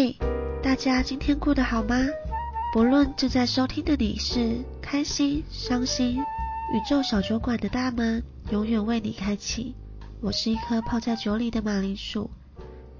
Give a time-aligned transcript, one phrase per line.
[0.00, 0.16] 嘿，
[0.62, 1.96] 大家今天过得好吗？
[2.72, 6.20] 不论正在收听的你是开心、伤心，
[6.72, 8.22] 宇宙小酒馆的大门
[8.52, 9.74] 永远为你开启。
[10.20, 12.30] 我是一颗泡在酒里的马铃薯，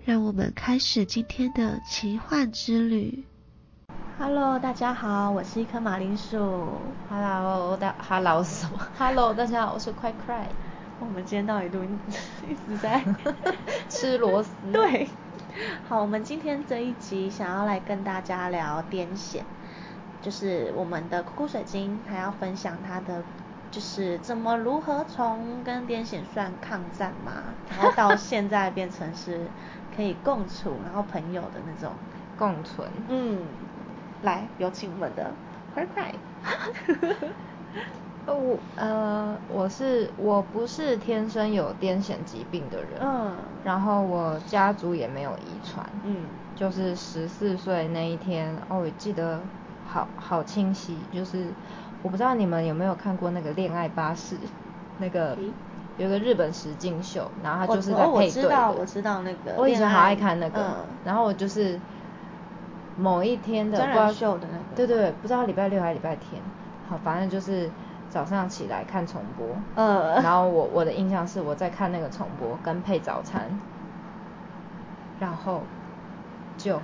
[0.05, 3.25] 让我们开始今天的奇幻之旅。
[4.19, 6.67] Hello，大家好，我是一颗马铃薯。
[7.09, 10.46] Hello，大 Hello 什么？Hello，大家好，我是快 Cry。
[10.99, 11.99] 我们今天到底录音
[12.51, 13.01] 一直在
[13.89, 14.51] 吃螺丝。
[14.73, 15.09] 对，
[15.88, 19.43] 好，我们今天这一集想要来跟大家聊癫痫，
[20.22, 23.22] 就是我们的酷酷水晶还要分享它的，
[23.71, 27.32] 就是怎么如何从跟癫痫算抗战嘛，
[27.71, 29.46] 然后到现在变成是
[29.96, 31.93] 可以共处，然后朋友的那种
[32.38, 32.88] 共存。
[33.08, 33.42] 嗯，
[34.22, 35.33] 来，有请我们的
[35.75, 36.12] 快快。
[38.37, 43.36] 我呃，我是我不是天生有癫痫疾病的人，嗯。
[43.64, 46.27] 然后我家族也没有遗传，嗯。
[46.55, 49.41] 就是十四岁那一天，哦，我记得
[49.84, 51.52] 好好清晰，就是
[52.02, 54.34] 我不知道你们有没有看过那个《恋爱巴士》，
[54.98, 55.52] 那个诶
[55.98, 60.86] 有个日本实境秀，然后他就是我哦我在配对知道我知道那个我以前好爱爱看那个，嗯。
[61.05, 61.80] 然后我就是
[62.97, 63.78] 某一天的
[64.12, 66.42] 秀的那个对对对，不知道礼拜六还是礼拜天，
[66.89, 67.70] 好，反正就是
[68.11, 70.20] 早上起来看重播，呃。
[70.23, 73.42] 然后我我的印象是我在看那个重播跟配早餐，
[75.20, 75.61] 然后
[76.56, 76.81] 就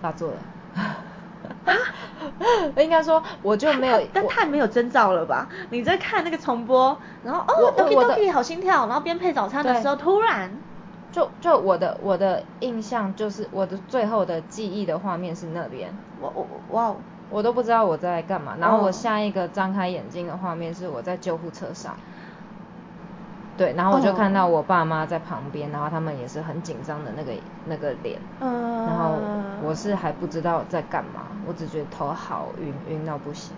[0.00, 0.36] 发作了。
[2.76, 5.48] 应该说，我就没有， 但太没有征兆了吧？
[5.70, 10.50] 你在看那个重播，然后哦，Doki Doki 好心跳，然后边配早餐的对时候，突然，
[11.12, 16.96] 就就我的我的印象就是我的最后的记忆的画面是那边，哇哇哇哦，
[17.28, 18.56] 我都不知道我在干嘛。
[18.60, 21.96] 然后我哦下一个张开眼睛的画面是我在救护车上，
[23.56, 27.32] 对，然后我就看到哦我爸妈在旁边，然后他们也是很紧张的那个
[27.64, 29.16] 那个脸，嗯，然后
[29.66, 33.54] 我是还不知道在干嘛，我只觉得头好晕，晕到不行。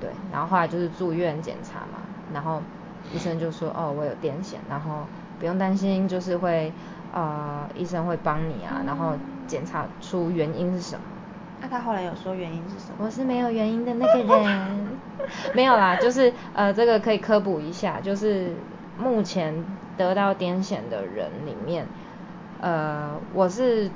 [0.00, 1.98] 对，然后后来就是住院检查嘛，
[2.32, 2.60] 然后
[3.14, 5.06] 医生就说哦我有癫痫，然后
[5.38, 6.72] 不用担心，就是会
[7.12, 9.14] 呃医生会帮你啊，然后
[9.46, 11.04] 检查出原因是什么。
[11.64, 12.96] 那他后来有说原因是什么？
[12.98, 14.98] 我是没有原因的那个人，
[15.56, 18.52] 没有啦，就是呃，这个可以科普一下，就是
[18.98, 19.64] 目前
[19.96, 21.86] 得到癫痫的人里面，
[22.60, 23.90] 呃，我是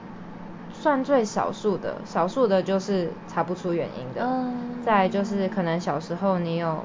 [0.73, 6.83] 算最少数的，少数的就是查不出原因的，嗯再就是可能小时候你有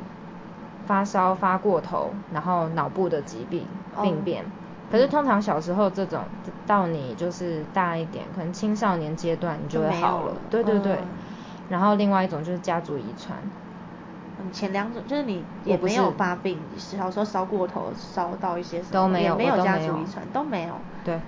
[0.86, 3.66] 发烧发过头，然后脑部的疾病
[4.02, 4.44] 病变。
[4.44, 4.48] 哦
[4.94, 6.24] 可是通常小时候这种
[6.68, 10.38] 到你就是大一点，可能青少年阶段你就会好了。
[10.52, 10.94] 对对对。
[10.94, 11.08] 嗯
[11.70, 13.36] 然后另外一种就是家族遗传，
[14.38, 20.76] 嗯，前两种就是你也没有发病，小时候烧过头，烧到一些什么，都没有也没有都没有家族遗传，都没有。
[21.04, 21.20] 对。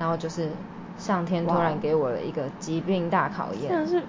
[0.00, 0.50] 然后就是
[0.98, 3.70] 上天突然给我了一个疾病大考验。
[3.70, 4.02] 真的是，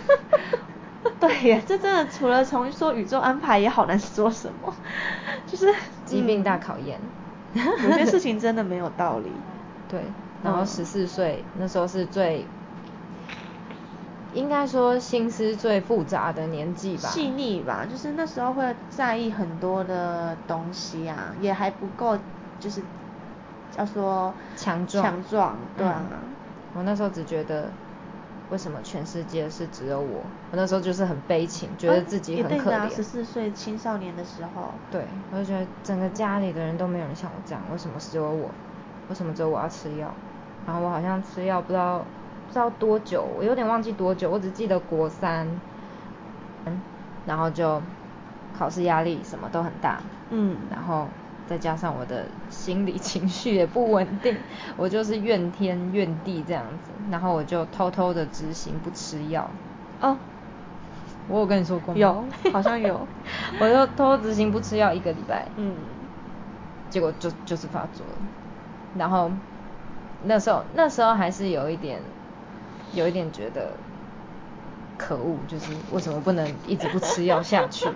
[1.20, 4.72] 对耶，这真的除了从说宇宙安排也好难说什么，
[5.46, 5.66] 就是
[6.06, 6.98] 疾病大嗯考验。
[7.84, 9.32] 有些事情真的没有道理。
[9.88, 12.46] 对，然后嗯十四岁、那时候是最，
[14.32, 17.08] 应该说心思最复杂的年纪吧。
[17.08, 22.18] 细腻吧，就是那时候会在意很多的东西啊，也还不够，
[22.60, 22.84] 就是
[23.76, 26.06] 要说强壮强壮，对啊。
[26.12, 26.36] 嗯
[26.74, 27.72] 我那时候只觉得，
[28.50, 30.22] 为什么全世界是只有我？
[30.50, 32.94] 我那时候就是很悲情，觉得自己很可怜。
[32.94, 38.50] 十四岁青少年的时候，对，我就觉得整个家里的人都没有人像我这样，为什么只有我？
[39.08, 40.12] 为什么只有我要吃药？
[40.66, 41.98] 然后我好像吃药不知道
[42.46, 45.46] 不知道多久，我有点忘记多久，我只记得国三，
[46.64, 46.82] 嗯，
[47.26, 47.80] 然后就
[48.58, 51.06] 考试压力什么都很大，嗯然后
[51.48, 54.36] 再加上我的心理情绪也不稳定，
[54.76, 59.50] 我就是怨天怨地这样子，然后我就偷偷的执行不吃药。
[60.00, 60.18] 哦，
[61.26, 61.98] 我有跟你说过吗？
[61.98, 63.08] 有好像有
[63.58, 65.48] 我就偷偷执行不吃药一个礼拜。
[65.56, 65.74] 嗯，
[66.90, 68.12] 结果就就是发作了，
[68.98, 69.30] 然后
[70.24, 71.98] 那时候那时候还是有一点
[72.92, 73.70] 有一点觉得
[74.98, 77.88] 可恶，就是为什么不能一直不吃药下去，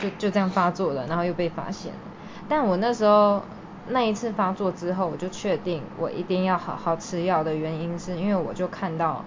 [0.00, 1.98] 就就这样发作了，然后又被发现了。
[2.48, 3.42] 但我那时候
[3.88, 9.22] 那一次发作之后，我就确定我一定要好好吃药的原因，是因为我就看到，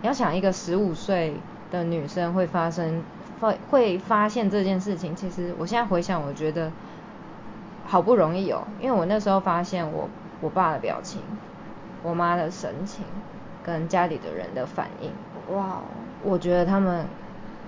[0.00, 1.34] 你要想一个十五岁
[1.70, 3.02] 的女生会发生
[3.40, 6.70] 会会发现这件事情，其实我现在回想，我觉得
[7.86, 10.08] 好不容易哦，因为我那时候发现我
[10.40, 11.20] 我爸的表情，
[12.02, 13.04] 我妈的神情，
[13.62, 15.10] 跟家里的人的反应，
[15.54, 15.82] 哇哦，
[16.24, 17.04] 我觉得他们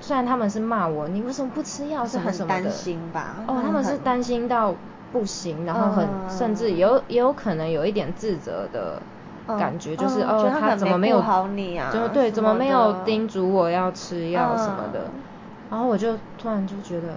[0.05, 3.37] 虽然他们是骂我，你为什么不吃药是什么什么的，很担心吧？
[3.49, 4.75] 哦，他们是担心到
[5.11, 9.01] 不行，然后很、嗯甚至有也有可能有一点自责的
[9.47, 15.05] 感觉，就是哦他怎么有没有好你啊就对，怎么没有叮嘱我要吃药什么的。
[15.15, 15.23] 嗯，
[15.71, 17.15] 然后我就突然就觉得，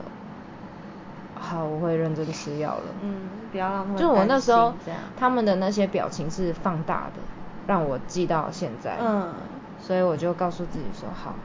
[1.35, 2.83] 好，我会认真吃药了。
[3.01, 4.73] 嗯，不要让他们就我那时候
[5.19, 7.21] 他们的那些表情是放大的，
[7.67, 8.97] 让我记到现在。
[9.01, 9.33] 嗯，
[9.81, 11.35] 所以我就告诉自己说，好，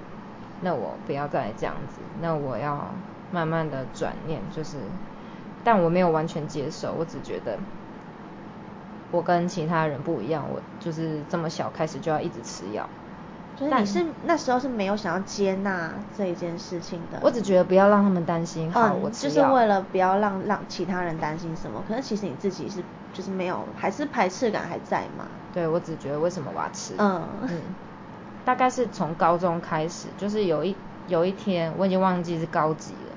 [0.63, 2.89] 那我不要再这样子，那我要
[3.31, 4.79] 慢慢的转念，就是，
[5.65, 7.59] 但我没有完全接受，我只觉得
[9.11, 12.89] 我跟其他人不一样，我就是这么小开始就要一直吃药。
[13.71, 17.19] 但就是你是那时候是没有想要接纳这一件事情的。
[17.23, 19.35] 我只觉得不要让他们担心，好，我嗯，吃药。
[19.35, 22.83] 就是为了不要让让其他人担心什么，可是其实你自己是
[23.13, 25.29] 就是没有，还是排斥感还在嘛。
[25.53, 26.95] 对，我只觉得为什么我要吃？
[26.97, 27.63] 嗯嗯，
[28.45, 33.13] 大概是从高中开始，就是有一有一天我已经忘记是高几了，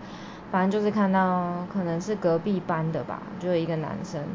[0.51, 4.25] 反正就是看到可能是隔壁班的吧，就有一个男生，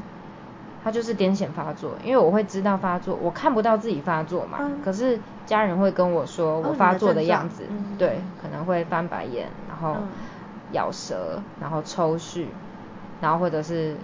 [0.83, 4.83] 他就是癫痫发作，因为我会知道发作，我看不到自己发作嘛，嗯。
[4.83, 7.97] 可是家人会跟我说哦我发作的样子，嗯。
[7.99, 10.09] 对，可能会翻白眼，然后嗯。
[10.73, 12.47] 咬舌，然后抽搐，
[13.21, 13.97] 然后或者是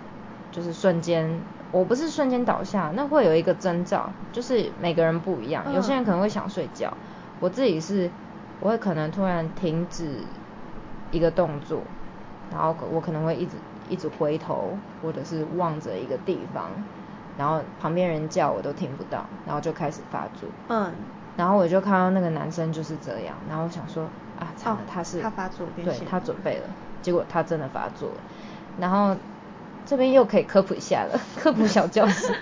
[0.50, 1.40] 就是瞬间，
[1.70, 6.96] 我不是瞬间倒下，那会有一个征兆，就是每个人不一样，有些人可能会想睡觉，
[7.40, 8.10] 我自己是
[8.60, 10.18] 我会可能突然停止
[11.10, 11.82] 一个动作，
[12.50, 13.56] 然后我可能会一直
[13.88, 16.70] 一直回头，或者是望着一个地方，
[17.36, 20.48] 然后旁边人叫我都听不到，然后就开始发作。
[20.68, 20.92] 嗯，
[21.36, 24.08] 然后我就看到那个男生就是这样，然后我想说
[24.38, 26.68] 啊，惨了哦，他是他发作癫对他准备了，
[27.02, 28.20] 结果他真的发作了。
[28.78, 29.16] 然后
[29.86, 32.34] 这边又可以科普一下了， 科普小教室，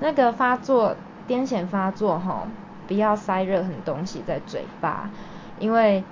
[0.00, 0.94] 那个发作
[1.26, 2.46] 癫痫发作哈，
[2.86, 5.10] 不要塞任何东西在嘴巴，
[5.58, 6.04] 因为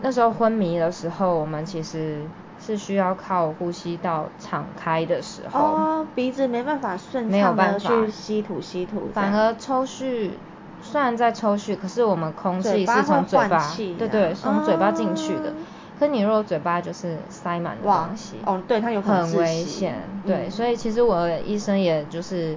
[0.00, 2.22] 那时候昏迷的时候，我们其实
[2.64, 5.58] 是需要靠呼吸道敞开的时候。
[5.60, 10.38] 哦，鼻子没办法顺没有畅的办法去吸吐吸吐，反而抽蓄，
[10.80, 15.54] 虽然在抽蓄，可是我们空气是从嘴巴，对对，从嘴巴进去的哦。
[15.98, 19.94] 可你如果嘴巴就是塞满了东西，哦对它有可能很危险。
[20.26, 22.56] 对，嗯所以其实我的医生也就是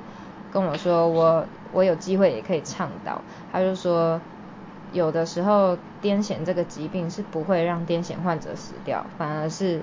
[0.51, 3.21] 跟我说，我我有机会也可以倡导，
[3.51, 4.19] 他就说。
[4.93, 9.79] 有的时候，癫痫这个疾病是不会让癫痫患者死掉，反而是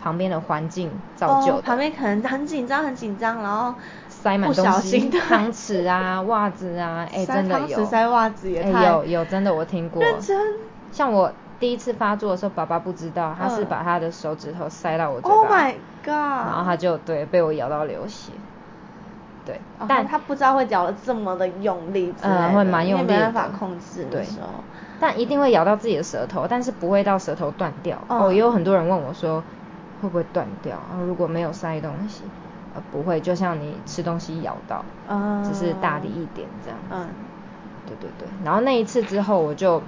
[0.00, 1.58] 旁边的环境造就的。
[1.58, 3.74] 哦，旁边可能很紧张很紧张，然后
[4.08, 7.84] 塞满东西，小心的汤匙啊、袜子啊，哎、塞真的有。
[7.84, 10.00] 塞袜子也哎太有有真的我听过。
[10.00, 10.38] 认真
[10.92, 11.32] 像我
[11.62, 15.72] 第一次发作的时候，爸爸不知道，他是嗯把他的手指头塞到我嘴巴 Oh my
[16.02, 16.48] god！
[16.48, 18.32] 然后他就对被我咬到流血。
[19.46, 24.48] 对，哦但他不知道会咬的这么的用力之类的，嗯会蛮用力的，没办法控制对的时候。
[24.98, 27.96] 但一定会咬到自己的舌头，但是不会到舌头断掉。
[28.08, 29.40] 嗯哦，也有很多人问我说，
[30.00, 30.76] 会不会断掉？
[31.06, 32.24] 如果没有塞东西，
[32.74, 36.88] 呃，不会，就像你吃东西咬到，嗯只是大力一点这样子。
[36.90, 37.06] 嗯
[37.84, 39.82] 对对对，然后那一次之后，我就我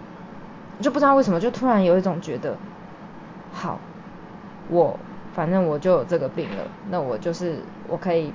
[0.81, 2.57] 就不知道为什么，就突然有一种觉得，
[3.53, 3.79] 好，
[4.71, 4.99] 我
[5.35, 7.57] 反正我就有这个病了，那我就是
[7.89, 8.33] 我可以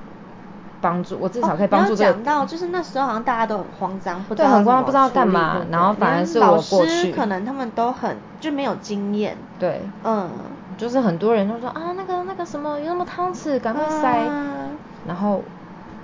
[0.82, 7.12] 帮助，我至少可以帮助讲到，就是那时候好像大家都很慌张，对很慌张不知道干嘛对对然后反而是连我过去。
[7.12, 10.30] 可能他们都很就没有经验，对，嗯，
[10.78, 14.26] 就是很多人都说啊，那个那个什么有什么汤匙，赶快塞。
[14.30, 14.78] 嗯
[15.08, 15.42] 然后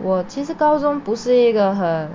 [0.01, 2.09] 我其实高中不是一个很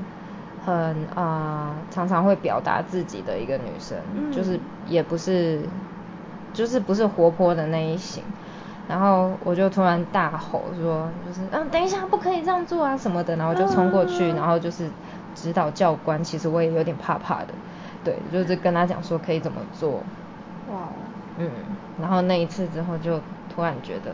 [0.64, 0.74] 很
[1.14, 4.32] 啊、呃常常会表达自己的一个女生，嗯。
[4.32, 5.62] 就是也不是
[6.52, 8.22] 就是不是活泼的那一型。
[8.88, 14.34] 然后我就突然大吼说，就是嗯，等一下不可以这样做啊什么的，然后就冲过去，嗯。
[14.34, 14.90] 然后就是
[15.36, 17.54] 指导教官，其实我也有点怕怕的，
[18.02, 20.02] 对，就是跟他讲说可以怎么做，
[20.66, 20.88] 哇，
[21.36, 21.48] 嗯，
[22.00, 23.20] 然后那一次之后就
[23.54, 24.10] 突然觉得，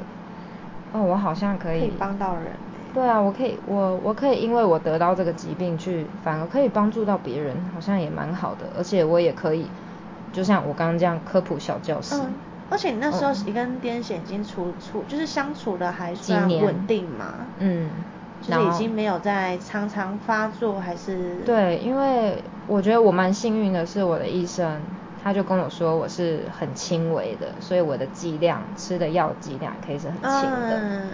[0.92, 2.44] 哦，我好像可以，可以帮到人。
[2.44, 2.50] 欸
[2.96, 9.68] 对啊，我可以，我我可以因为我得到这个疾病去，反而可以帮助到别人，好像也蛮好的，而且我也可以，
[10.32, 12.34] 就像我刚刚这样科普小教室，嗯，
[12.70, 17.90] 而且你那时候嗯你跟癫痫已经处处就是相处的还算稳定嘛，嗯，
[18.40, 24.80] 就是已经没有在常常发作还是对，因为我觉得我蛮幸运的是，我的医生
[25.22, 31.12] 他就跟我说我是很轻微的，所以我的剂量吃的药剂量可以是很轻的，嗯。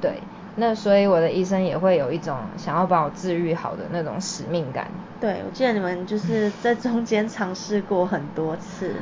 [0.00, 0.22] 对，
[0.56, 4.86] 那所以我的医生也会有一种想要把我治愈好的那种使命感。
[5.20, 8.92] 对，我记得你们就是在中间尝试过很多次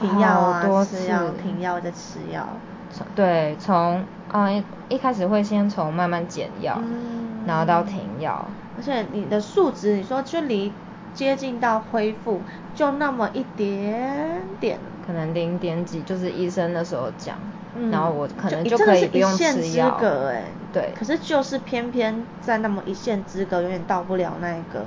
[0.00, 2.46] 停药啊多，吃药，停药再吃药。
[2.92, 8.44] 从对，从啊、一一开始会先从慢慢减药，嗯然后到停药，
[8.76, 10.72] 而且你的数值，你说就离
[11.14, 12.40] 接近到恢复
[12.74, 17.36] 就那么一点点，可能零点几，就是医生那时候讲，
[17.74, 19.96] 嗯然后我可能就可以不用吃药。
[20.00, 20.44] 隔哎
[20.76, 24.84] 对可是就是偏偏在那么一线之隔，永远到不了那个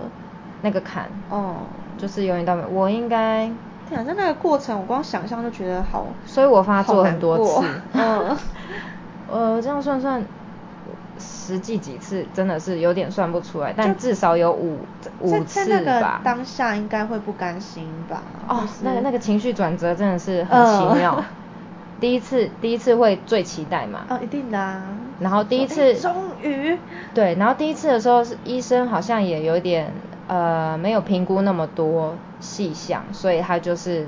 [0.61, 1.65] 那个坎，哦，
[1.97, 2.67] 就是永远到不了。
[2.67, 3.49] 我应该，
[3.87, 8.37] 天啊，在那个过程，我光想象就觉得好，所以我发作很多次 嗯，
[9.31, 10.23] 呃，这样算算，
[11.19, 14.77] 实际几次真的是有点算不出来，但至少有五
[15.21, 16.21] 五在次在那个吧。
[16.23, 18.21] 当下应该会不甘心吧？
[18.47, 21.15] 哦，那个那个情绪转折真的是很奇妙。
[21.17, 21.25] 嗯
[21.99, 24.87] 第一次第一次会最期待嘛，哦，一定的啊。
[25.19, 26.77] 然后第一次终于，
[27.13, 29.91] 对，然后第一次的时候是医生好像也有点
[30.27, 34.07] 呃没有评估那么多细项，所以他就是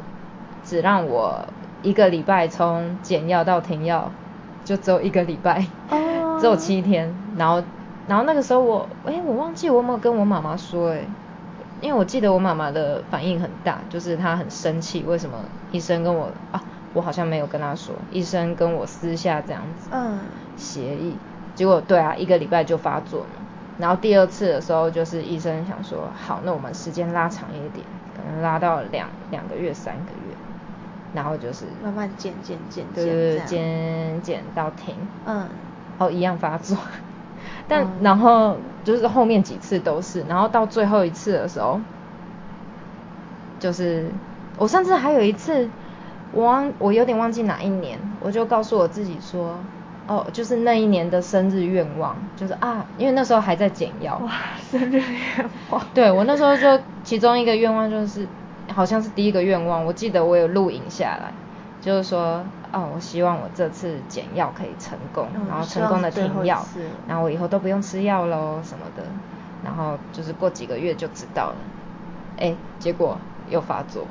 [0.66, 1.46] 只让我
[1.82, 4.12] 一个礼拜从减药到停药，
[4.64, 7.64] 就只有一个礼拜，哦 只有七天，然后
[8.08, 11.06] 然后那个时候我哎我忘记我有没有跟我妈妈说哎。
[11.80, 16.62] 因为我记得我妈妈的反应很大，就是她很生气，为什么医生跟我啊，
[16.94, 20.24] 我好像没有跟他说，医生跟我私下这样子，嗯。
[20.58, 21.18] 协议，
[21.56, 23.42] 结果对啊，一个礼拜就发作了。
[23.78, 30.38] 然后第二次的时候，就是医生想说，好，那我们时间拉长一点，可能拉到两两个月、三个月，
[31.14, 35.50] 然后就是慢慢减减减对对对，减减减到停，嗯，
[35.98, 36.78] 哦，一样发作。
[37.68, 38.04] 但、嗯。
[38.04, 41.82] 然后就是后面几次都是，然后到最后一次的时候，
[43.60, 44.12] 就是
[44.58, 45.72] 我上次还有一次，
[46.34, 49.58] 我忘我有点忘记哪一年，我就告诉我自己说，
[50.08, 54.18] 哦，就是那一年的生日愿望，就是啊，因为那时候还在减药。
[54.20, 54.32] 哇，
[54.70, 55.82] 生日愿望。
[55.94, 58.26] 对我那时候就其中一个愿望就是，
[58.74, 61.34] 好像是第一个愿望，我记得我有录影下来，
[61.82, 66.66] 就是说，哦，我希望我这次减药可以成功，嗯然后成功的停药
[67.08, 69.04] 然后我以后都不用吃药喽什么的，
[69.66, 71.56] 然后就是过几个月就知道了，
[72.38, 73.18] 哎，结果
[73.50, 74.08] 又发作。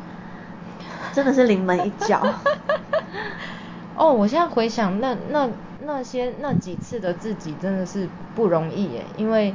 [1.13, 2.23] 真的是临门一脚。
[3.97, 5.49] 哦，我现在回想那那
[5.85, 9.55] 那些那几次的自己真的是不容易耶，因为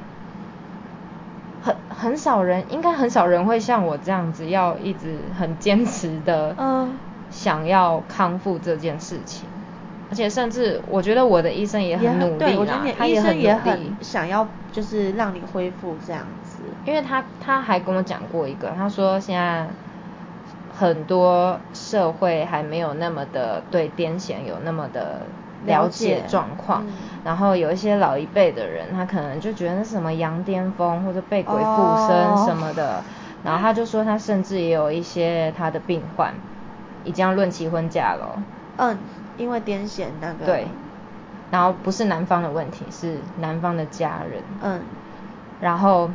[1.64, 6.98] 很很少人，应该很少人会像我这样子，要一直很坚持的，嗯
[7.32, 9.50] 想要康复这件事情。
[10.12, 13.96] 而且甚至我觉得我的医生也很努力啦他也很也很。
[14.02, 16.60] 想要，就是让你恢复这样子。
[16.86, 19.68] 因为他他还跟我讲过一个，他说现在
[20.78, 25.22] 很多社会还没有那么的对癫痫有那么的
[25.66, 33.02] 了了解解状况，嗯然后有一些老一辈的人，他可能就觉得那是什么羊癫疯或者被鬼附哦身什么的，
[33.44, 36.34] 然后他就说他甚至也有一些他的病患
[37.04, 38.44] 已经要论起婚嫁了哦。
[38.78, 38.98] 嗯，
[39.38, 40.46] 因为癫痫那个。
[40.46, 40.68] 对，
[41.50, 44.44] 然后不是男方的问题，是男方的家人。
[44.62, 44.82] 嗯
[45.62, 46.10] 然后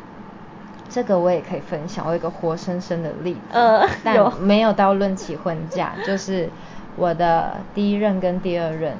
[0.90, 6.48] 这个我也可以分享，我有一个活生生的例子，但没有到论起婚嫁， 就是
[6.96, 8.94] 我的第一任跟第二任，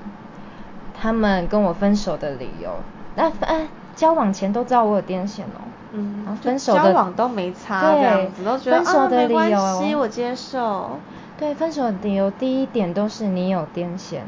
[1.01, 2.71] 他们跟我分手的理由，
[3.17, 5.61] 那呃交往前都知道我有癫痫哦，
[5.93, 9.51] 嗯然后，分手的交往都没差对这样子，都觉得分手啊没的理由关
[9.89, 10.91] 系，我接受。
[11.39, 14.19] 对，分手的理由第一点都是你有癫痫，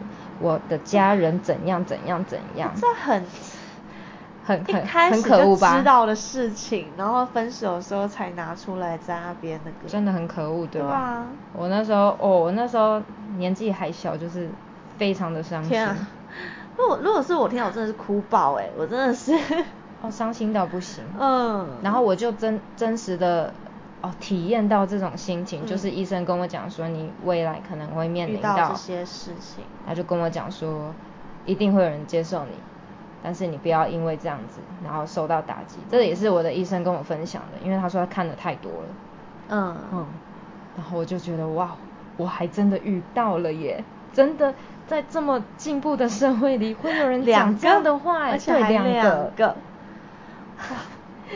[0.40, 3.22] 我的家人怎样怎样怎样，这很
[4.42, 5.78] 一很很开始很可恶吧？
[5.78, 9.88] 知道的事情，然后分手的时候才拿出来在那边那个。
[9.88, 10.88] 真的很可恶，对吧？
[10.88, 13.00] 对啊我那时候，哦，我那时候
[13.36, 14.48] 年纪还小，就是
[14.98, 15.70] 非常的伤心。
[15.70, 15.96] 天啊！
[16.76, 19.32] 如果如果是我听到，我真的是哭爆哎、我真的是。
[20.02, 21.04] 哦，伤心到不行。
[21.18, 21.68] 嗯。
[21.82, 23.52] 然后我就真真实的
[24.00, 29.62] 哦体验到这种心情，嗯就是医生跟我讲说，你未来可能会面遇临到这些事情。
[29.86, 30.92] 他就跟我讲说，
[31.46, 32.52] 一定会有人接受你，
[33.22, 35.78] 但是你不要因为这样子，然后受到打击。
[35.90, 38.88] 这也是我的医生跟我分享的，因为他说他看的太多了。
[39.48, 39.76] 嗯。
[39.92, 40.06] 嗯，
[40.76, 41.76] 然后我就觉得哇，
[42.16, 43.84] 我还真的遇到了耶！
[44.12, 44.54] 真的
[44.86, 49.32] 在这么进步的社会里，会有人讲这样的话，而且对，还两个。
[49.36, 49.56] 个。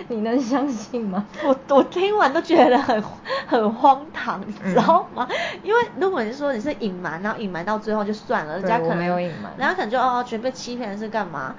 [0.09, 1.25] 你能相信吗？
[1.43, 3.03] 我我听完都觉得很
[3.47, 5.29] 很荒唐，你知道嗯吗？
[5.63, 11.55] 因为如果你是说你是隐瞒，然后隐瞒到最后就算了，人家可能没有隐瞒人家可能就哦觉得被欺骗是干嘛？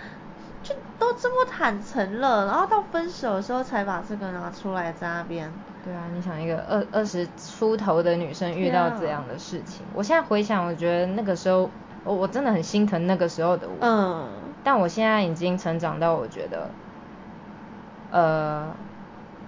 [0.62, 5.54] 就都这么坦诚了，然后到分手的时候才把这个拿出来在那边。
[5.82, 11.72] 对啊，你想一个二二十出头的女生遇到这样的事情，我现在回想，我觉得那个时候
[12.04, 13.78] 我我真的很心疼那个时候的我。
[13.80, 16.70] 嗯，但我现在已经成长到，我觉得，
[18.12, 18.76] 呃，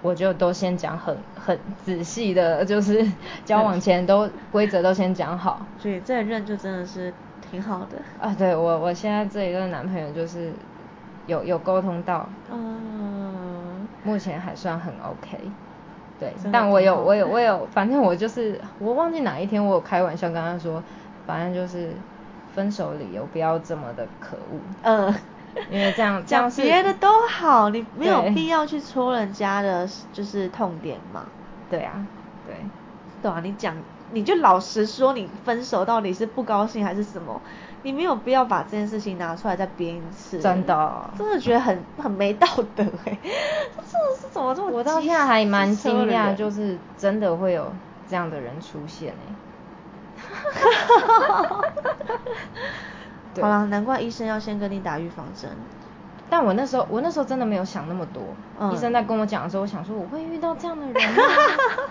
[0.01, 3.05] 我就都先讲很很仔细的，就是
[3.45, 5.65] 交往前都规则都先讲好。
[5.77, 7.13] 所以这一任就真的是
[7.51, 7.97] 挺好的。
[8.19, 10.53] 啊，对我我现在这一任男朋友就是
[11.27, 15.37] 有有沟通到，嗯，目前还算很 OK。
[16.19, 20.83] 对，但我有我有我有，反正我就是我忘记哪一天我有开玩笑跟他说，
[21.25, 21.91] 反正就是
[22.53, 24.59] 分手理由不要这么的可恶。
[24.81, 25.13] 嗯，
[25.69, 31.25] 因为这样这样是讲别的都好，你没有对必要去戳人家的，就是痛点嘛。
[31.69, 32.05] 对啊，
[32.47, 32.55] 对，
[33.21, 33.75] 对啊，你讲
[34.11, 37.41] 你就老实说，你分手到底是不高兴还是什么？
[37.83, 40.39] 你没有必要把这件事情拿出来再编一次。
[40.39, 44.69] 真的真的觉得很很没道德哎、这真的是怎么这么？
[44.69, 47.71] 我到现在还蛮惊讶，就是真的会有
[48.09, 49.35] 这样的人出现哎、
[52.09, 52.59] 对
[53.35, 55.49] 好了，难怪医生要先跟你打预防针。
[56.29, 58.23] 但我那时候，我那时候真的没有想那么多。
[58.59, 61.23] 嗯医生在跟我讲的时候，我想说我会遇到这样的人吗？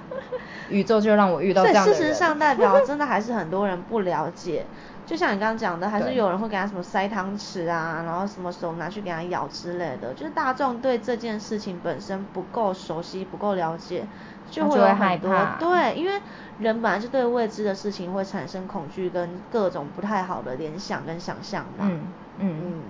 [0.68, 2.00] 宇宙就让我遇到这样的人。
[2.00, 4.66] 事实上代表 真的还是很多人不了解，
[5.06, 14.06] 就像你刚刚讲的，还是有人会给他什么塞汤匙啊，然后什么手拿去给他咬之类的，就是大众对这件事情本身不够熟悉、不够了解，
[14.50, 16.20] 就会有很多对，因为
[16.58, 21.88] 人本来就对未知的事情会产生恐惧跟各种不太好的联想跟想象嘛。
[21.88, 22.02] 嗯
[22.40, 22.82] 嗯嗯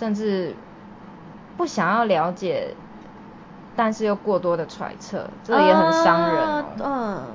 [0.00, 0.56] 甚至
[1.58, 2.74] 不想要了解，
[3.76, 7.34] 但是又过多的揣测，这也很伤人哦。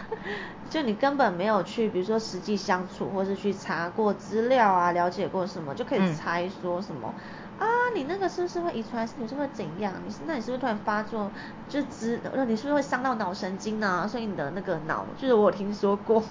[0.70, 7.14] 就你根本没有去，比如说实际相处，或是去查过资料啊，了解过什么，就可以嗯猜说什么。
[7.58, 9.06] 啊，你那个是不是会遗传？
[9.06, 9.92] 是你是不是会怎样？
[10.02, 11.30] 你是那你是不是突然发作？
[11.68, 14.08] 就知那你是不是会伤到脑神经啊？
[14.08, 16.24] 所以你的那个脑，就是我有听说过。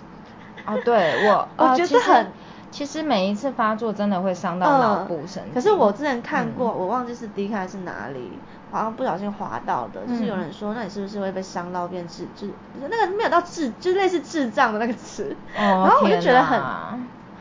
[0.66, 2.34] 哦，对 我，我觉得很
[2.72, 5.54] 其实每一次发作真的会伤到脑部神经。
[5.54, 8.32] 可是我之前看过，嗯我忘记是 D 开是哪里，
[8.72, 12.50] 好像不小心滑到的，就是有嗯人说，那你是不是会被伤到变智智？
[12.80, 15.36] 那个没有到智，就是类似智障的那个词。
[15.58, 16.62] 哦然后我就天觉得很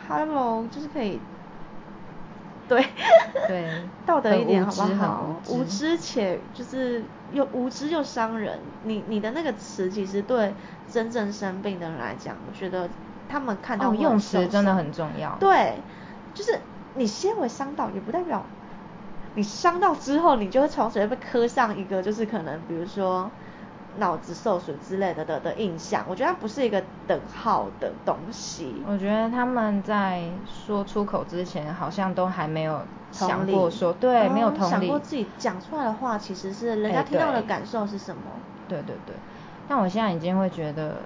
[0.09, 1.21] ，Hello，就是可以，
[2.69, 2.85] 对，
[3.47, 3.65] 对
[4.07, 5.37] 道德一点好不好？
[5.49, 8.59] 无知且就是又无知又伤人。
[8.85, 10.55] 你你的那个词，其实对
[10.91, 12.89] 真正生病的人来讲，我觉得
[13.29, 15.75] 他们看到哦用词真的很重要对，
[16.35, 16.59] 就是
[16.95, 18.43] 你纤维伤到，也不代表
[19.35, 23.31] 你伤到之后，你就会从此会被刻上一个，就是可能比如说
[23.99, 26.05] 脑子受损之类的的的印象。
[26.09, 28.83] 我觉得它不是一个等号的东西。
[28.87, 32.81] 我觉得他们在说出口之前，好像都还没有
[33.13, 38.23] 想过说，对，没有哦同理想过自己讲出来的话，其实是人哎家听到的感受是什么。
[38.69, 39.15] 对对对，
[39.69, 40.97] 但我现在已经会觉得，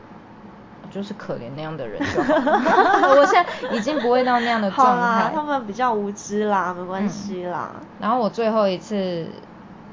[0.92, 3.16] 就是可怜那样的人就好了。
[3.18, 5.32] 我现在已经不会到那样的状态。
[5.34, 7.70] 他们比较无知啦，没关嗯系啦。
[7.98, 9.26] 然后我最后一次，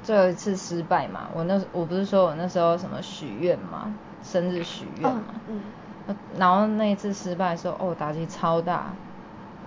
[0.04, 5.62] 最后一次失败嘛，我那我不是说我那时候什么许愿嘛，生日许愿嘛，嗯
[6.08, 8.88] 呃然后那一次失败的时候，哦，打击超大，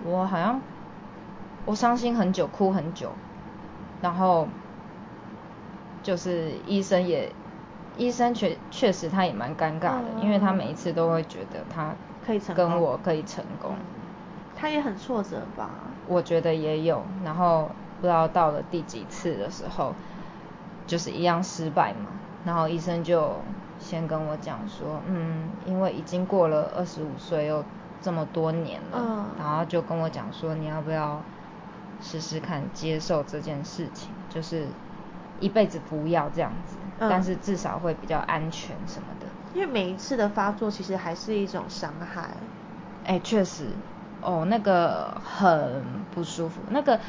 [0.05, 0.61] 我好像
[1.65, 3.11] 我伤心很久，哭很久，
[4.01, 4.47] 然后
[6.03, 7.31] 就是医生也，
[7.97, 11.93] 医生确确实他也蛮尴尬的，因为他每一次都会觉得他
[12.25, 12.69] 可以成功。
[12.69, 13.75] 跟我可以成功，
[14.55, 15.69] 他也很挫折吧？
[16.07, 17.69] 我觉得也有，然后
[18.01, 19.93] 不知道到了第几次的时候，
[20.87, 22.09] 就是一样失败嘛，
[22.45, 23.35] 然后医生就
[23.79, 27.63] 先跟我讲说，嗯，因为已经过了二十五岁又
[28.01, 29.25] 这么多年了，嗯。
[29.37, 31.21] 然后就跟我讲说，你要不要
[32.01, 34.67] 试试看接受这件事情，就是
[35.39, 37.09] 一辈子不要这样子，嗯。
[37.09, 39.27] 但是至少会比较安全什么的。
[39.53, 42.29] 因为每一次的发作其实还是一种伤害。
[43.03, 43.67] 哎，确实，
[44.21, 46.99] 哦，那个很不舒服，那个，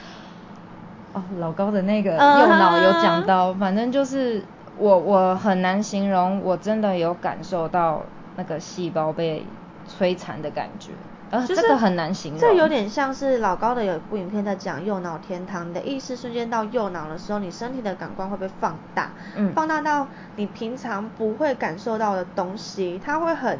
[1.13, 2.37] 哦，老高的那个嗯。
[2.37, 4.45] 右脑有讲到，反正就是
[4.77, 8.03] 我我很难形容，我真的有感受到
[8.37, 9.47] 那个细胞被
[9.89, 10.93] 摧残的感觉，
[11.31, 19.53] 呃，就是这个很难形容，这有点像是老高的有一部影片在讲右脑天堂，你的意识瞬间到右脑的时候，你身体的感官会被放大，嗯。
[19.53, 23.59] 放大到你平常不会感受到的东西，它会很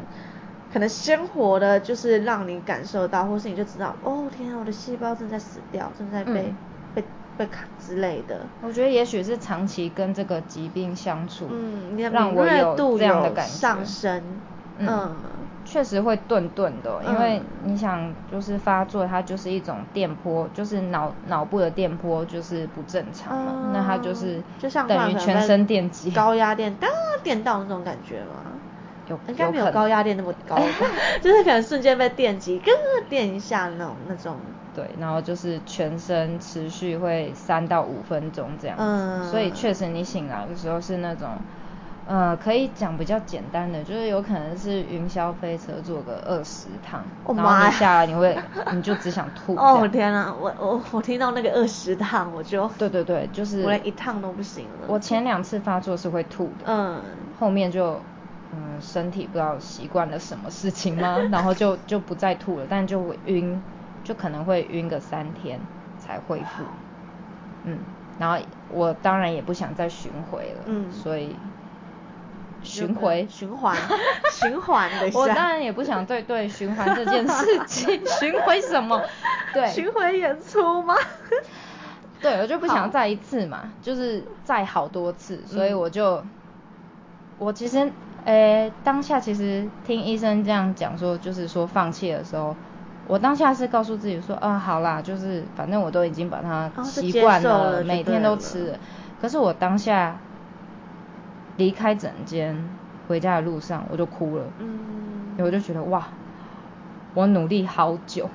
[0.71, 6.57] 可能鲜活的，就是让你感受到，或是你就知道，哦天啊，我的细胞正在死掉，正在被、嗯。
[6.93, 7.03] 被
[7.37, 8.39] 被卡之类的。
[8.61, 13.51] 我觉得也许是长期跟这个疾病相处，嗯，你的让敏锐度有这样的感觉。
[13.51, 14.23] 上升，
[14.77, 14.87] 嗯。
[14.87, 15.17] 嗯
[15.65, 26.89] 确实会顿顿的哦、因为嗯你想，就是发作，它就是一种电波，就是脑脑部的电波就是不正常嘛，那它就是嗯就像等于全身电击，高压电当
[27.23, 28.61] 电到那种感觉吗？
[29.07, 30.55] 有应该没有高压电那么高，
[31.21, 32.71] 就是可能瞬间被电击，咯
[33.09, 34.39] 电一下那种那种。
[34.73, 41.29] 对，然后就是全身持续会三到五分钟这样子，嗯所以确实你醒来的时候是那种。
[42.05, 47.03] 呃，可以讲比较简单的，就是有可能是云霄飞车坐个二十趟，
[47.35, 48.37] 然后你下来你会，
[48.73, 49.55] 你就只想吐。
[49.55, 54.87] 哦天啊，我我我听到那个二十趟我就对对对，就是我连一趟都不行了。
[54.87, 57.01] 我前两次发作是会吐的，嗯
[57.39, 57.99] 后面就
[58.51, 61.17] 嗯身体不知道习惯了什么事情吗？
[61.31, 63.59] 然后就就不再吐了，但就会晕，
[64.03, 65.59] 就可能会晕个三天
[65.97, 66.63] 才恢复。
[67.63, 67.79] 嗯，
[68.19, 68.37] 然后
[68.69, 71.35] 我当然也不想再巡回了，嗯，所以
[72.65, 73.75] 巡回循环
[74.33, 75.11] 循环的。
[75.17, 79.01] 我当然也不想对对循环这件事情， 巡回什么？
[79.53, 80.95] 对，巡回演出吗？
[82.21, 86.23] 对，我就不想再一次嘛，就是再好多次，所以我就，
[87.37, 87.91] 我其实，
[88.23, 92.55] 诶，当下其实听医生这样讲说，就是说放弃的时候。
[93.07, 98.75] 我当下是告诉自己说，啊，好啦，就是反正我都已经把它习惯了，每天都吃。
[99.21, 100.19] 可是我当下
[101.57, 102.57] 离开整间
[103.07, 104.43] 回家的路上，我就哭了。
[104.59, 105.35] 嗯。
[105.37, 106.07] 我就觉得哇，
[107.13, 108.29] 我努力好久，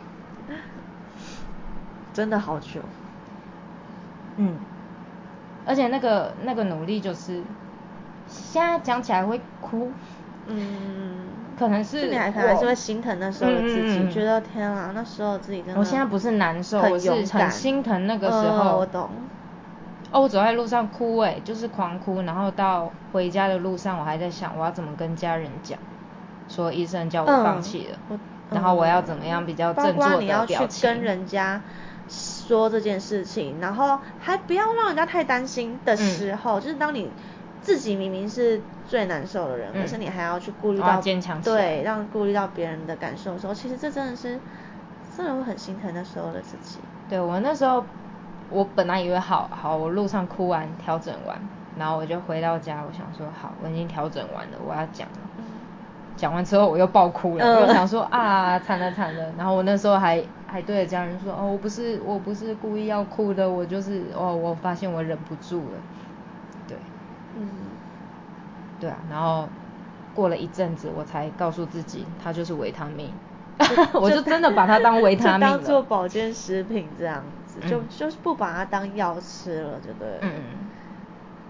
[2.13, 2.81] 真的好久。
[4.37, 4.57] 嗯。
[5.67, 7.43] 而且那个那个努力就是，
[8.27, 9.91] 现在讲起来会哭。
[10.47, 11.29] 嗯。
[11.59, 15.79] 可能是你还还是会心疼那时候的自己，觉得天啊，那时候自己真的。
[15.79, 18.79] 我现在不是难受，我是很心疼那个时候。
[18.79, 19.11] 我懂。
[20.13, 25.79] 哦，我走在路上哭哎，就是狂哭，然后到回家的路上，我还在想我要怎么跟家人讲，
[26.49, 28.19] 说医生叫我放弃了，
[28.51, 30.23] 然后我要怎么样比较振作的表情。
[30.23, 31.63] 你要去跟人家
[32.09, 37.11] 说这件事情，然后还不要让人家太担心的时候，就是当你。
[37.63, 44.41] 自己明明是最难受的人，可是你还要去顾虑到坚强对，让顾虑到别人的感受的时候，其实这真的是
[45.15, 46.79] 真的会很心疼那时候的自己。
[47.07, 47.85] 对我那时候，
[48.51, 51.39] 我本来以为好好，我路上哭完调整完，
[51.77, 55.15] 然后我就回到家，我想说好，我已经调整完了，我要讲了。
[56.17, 65.79] 讲完之后我又爆哭了，又想说啊惨了惨了，然后我那时候还还对着家人说哦我不是我不是故意要哭的，我就是哦我发现我忍不住了。
[66.69, 66.77] 对。
[67.39, 67.49] 嗯，
[68.81, 69.49] 对啊，然后
[70.13, 73.11] 过了一阵子，我才告诉自己，它就是维他命，
[73.95, 80.09] 我就真的把它当维他命当做保健食品这样子，就就是不把它当药吃了，就对。
[80.23, 80.31] 嗯，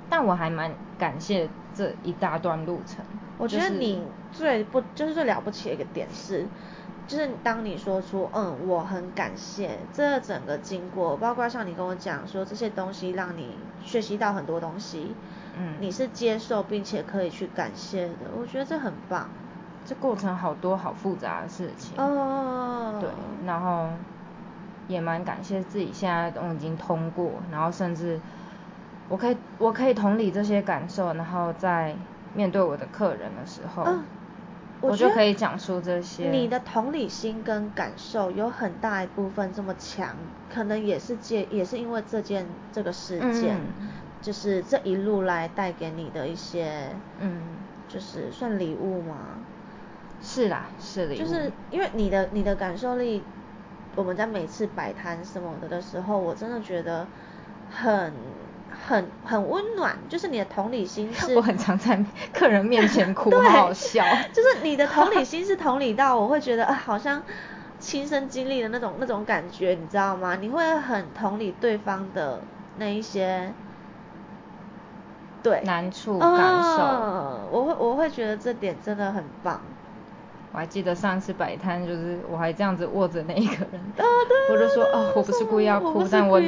[0.09, 3.05] 但我还蛮感谢这一大段路程。
[3.39, 6.47] 我觉得你最不就是最了不起的一个点是。
[7.09, 15.13] 就是当你说出嗯，我很感谢这整个经过，包括像你跟我讲说这些东西让你学习到很多东西，
[15.59, 19.29] 嗯，你是接受并且可以去感谢的，我觉得这很棒。
[19.85, 23.11] 这过程好多好复杂的事情，哦，对，
[23.45, 23.89] 然后
[24.89, 28.21] 也蛮感谢自己现在都已经通过，然后甚至
[29.09, 31.95] 我可以我可以同理这些感受，然后在
[32.35, 33.87] 面对我的客人的时候。
[34.83, 36.31] 我就可以讲出这些。
[36.31, 40.17] 你的同理心跟感受有很大一部分这么强，
[40.51, 43.59] 可能也是借也是因为这件这个事件，
[44.23, 47.43] 就是这一路来带给你的一些，嗯，
[47.91, 49.17] 就是算礼物吗？
[50.23, 51.19] 是啦，是礼物。
[51.19, 53.23] 就是因为你的你的感受力，
[53.97, 57.07] 我们在每次摆摊什么的的时候，我真的觉得
[57.71, 58.13] 很。
[58.87, 61.35] 很很温暖，就是你的同理心是。
[61.37, 64.05] 我很常在客人面前哭， 好好笑。
[64.33, 67.21] 就是你的同理心是同理到，我会觉得啊，好像
[67.81, 70.37] 亲身经历的那种那种感觉，你知道吗？
[70.37, 72.41] 你会很同理对方的
[72.79, 73.53] 那一些，
[75.43, 76.31] 对难处感
[76.63, 76.79] 受。
[77.51, 79.61] 我会我会觉得这点真的很棒。
[80.53, 83.81] 我还记得上次摆摊，就是我还这样子握着那一个人，
[84.51, 86.41] 我就说哦，我不是故意要哭，但我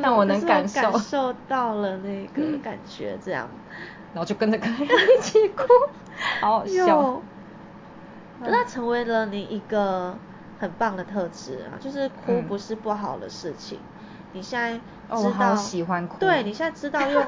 [0.00, 3.48] 但我能感受到了那个感觉，这样，
[4.14, 5.64] 然后就跟着客人一起哭，
[6.40, 7.22] 好好笑。
[8.42, 10.14] 那成为了你一个
[10.58, 13.78] 很棒的特质啊，就是哭不是不好的事情。
[14.32, 14.78] 你现在
[15.16, 17.22] 知道，喜欢哭，对你现在知道用。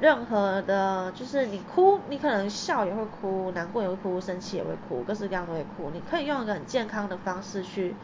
[0.00, 5.90] 任何的，就是你哭，你可能笑也会哭，难过也会哭，生气也会哭，各式各样都会哭。
[5.92, 7.94] 你可以用一个很健康的方式去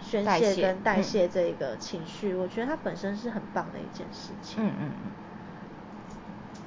[0.00, 4.64] 宣泄跟代谢这个情绪，我觉得它本身是很棒的一件事情。
[4.64, 5.10] 嗯嗯嗯。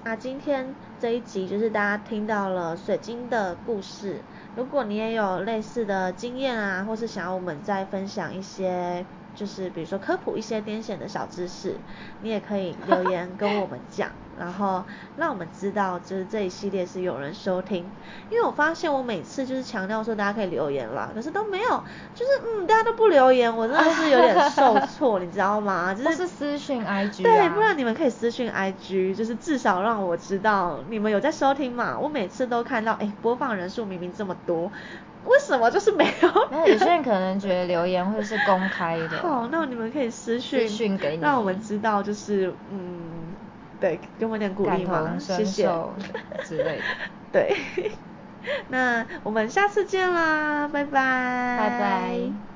[0.03, 4.21] 那今天这一集就是大家听到了水晶的故事，
[4.55, 9.05] 如果你也有类似的经验啊，或是想要我们再分享一些。
[9.35, 11.75] 就是比如说科普一些癫痫的小知识，
[12.23, 14.83] 你也可以留言跟我们讲，然后
[15.17, 17.85] 让我们知道就是这一系列是有人收听。
[18.29, 25.93] 因为我发现我每次就是强调说大家可以留言啦，可是都没有，就是嗯大家都不留言，我真的是有点受挫，你知道吗？
[25.97, 31.97] 就是私讯 IG，对，不然你们可以私讯 IG，就是至少让我知道你们有在收听嘛。
[31.97, 34.71] 我每次都看到，哎，播放人数明明这么多。
[35.25, 36.47] 为什么就是没有？
[36.51, 39.17] 那有些人可能觉得留言会是公开的。
[39.17, 43.26] 好，那你们可以私讯，私讯给你，让我们知道，就是嗯，
[43.79, 45.63] 对，给我们点鼓励嘛，谢谢
[46.41, 46.83] 之类的。
[47.31, 47.55] 对，
[48.69, 52.46] 那我们下次见啦，拜拜，拜拜。